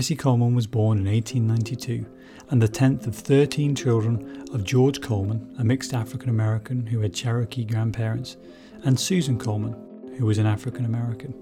[0.00, 2.06] Bessie Coleman was born in 1892
[2.48, 7.12] and the 10th of 13 children of George Coleman, a mixed African American who had
[7.12, 8.38] Cherokee grandparents,
[8.84, 9.74] and Susan Coleman,
[10.16, 11.34] who was an African American.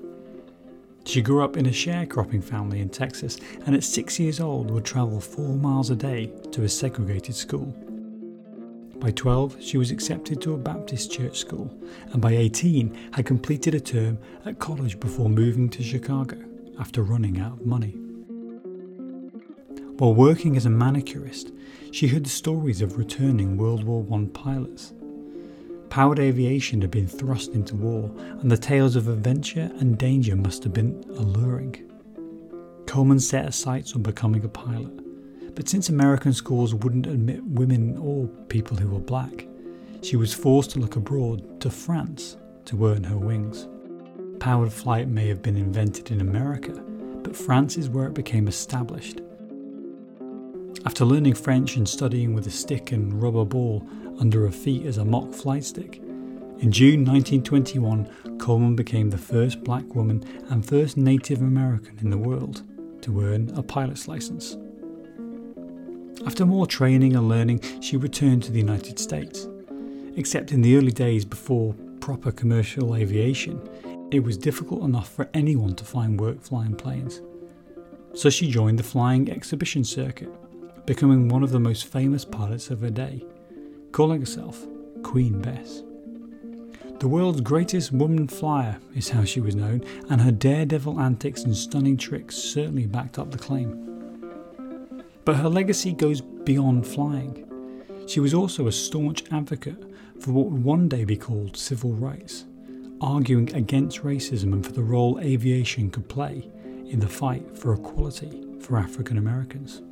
[1.05, 4.85] She grew up in a sharecropping family in Texas and at six years old would
[4.85, 7.67] travel four miles a day to a segregated school.
[8.99, 11.73] By 12, she was accepted to a Baptist church school,
[12.13, 16.37] and by 18, had completed a term at college before moving to Chicago
[16.81, 17.95] after running out of money.
[19.99, 21.53] While working as a manicurist,
[21.93, 24.93] she heard stories of returning World War I pilots.
[25.91, 30.65] Powered aviation had been thrust into war, and the tales of adventure and danger must
[30.65, 31.91] have been alluring.
[32.87, 34.99] Coleman set her sights on becoming a pilot
[35.59, 39.45] but since American schools wouldn't admit women or people who were black,
[40.03, 43.67] she was forced to look abroad to France to earn her wings.
[44.39, 46.81] Powered flight may have been invented in America,
[47.25, 49.21] but France is where it became established.
[50.89, 53.87] After learning French and studying with a stick and rubber ball
[54.19, 59.63] under her feet as a mock flight stick, in June 1921, Coleman became the first
[59.63, 62.63] black woman and first Native American in the world
[63.03, 64.57] to earn a pilot's license.
[66.25, 69.47] After more training and learning, she returned to the United States.
[70.17, 73.61] Except in the early days before proper commercial aviation,
[74.11, 77.21] it was difficult enough for anyone to find work flying planes.
[78.15, 80.31] So she joined the flying exhibition circuit,
[80.89, 83.23] becoming one of the most famous pilots of her day,
[83.93, 84.67] calling herself
[85.03, 85.83] Queen Bess.
[86.99, 91.55] The world's greatest woman flyer is how she was known, and her daredevil antics and
[91.55, 94.33] stunning tricks certainly backed up the claim.
[95.27, 97.45] But her legacy goes beyond flying.
[98.07, 102.47] She was also a staunch advocate for what would one day be called civil rights,
[103.03, 106.49] arguing against racism and for the role aviation could play
[106.87, 109.83] in the fight for equality for African Americans.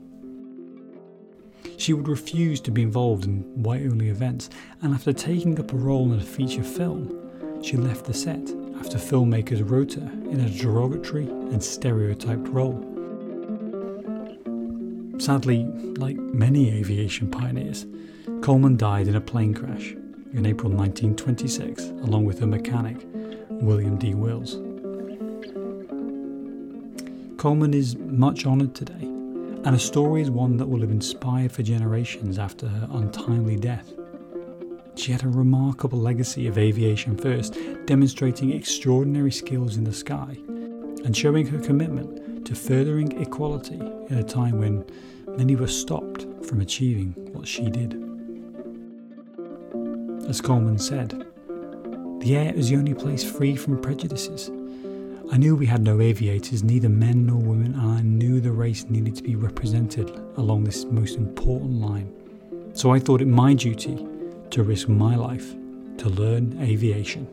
[1.79, 4.51] She would refuse to be involved in white only events,
[4.83, 8.99] and after taking up a role in a feature film, she left the set after
[8.99, 12.83] filmmakers wrote her in a derogatory and stereotyped role.
[15.19, 15.65] Sadly,
[15.97, 17.87] like many aviation pioneers,
[18.43, 19.93] Coleman died in a plane crash
[20.33, 22.99] in April 1926, along with her mechanic,
[23.49, 24.15] William D.
[24.15, 24.61] Wills.
[27.39, 29.09] Coleman is much honoured today,
[29.67, 33.93] and her story is one that will have inspired for generations after her untimely death.
[34.95, 40.39] She had a remarkable legacy of aviation first, demonstrating extraordinary skills in the sky
[41.05, 43.75] and showing her commitment to furthering equality
[44.09, 44.85] in a time when
[45.37, 47.95] many were stopped from achieving what she did.
[50.29, 51.11] As Coleman said,
[52.21, 54.49] the air is the only place free from prejudices.
[55.33, 58.85] I knew we had no aviators, neither men nor women, and I knew the race
[58.89, 62.13] needed to be represented along this most important line.
[62.75, 64.07] So I thought it my duty
[64.51, 65.55] to risk my life
[65.99, 67.27] to learn aviation.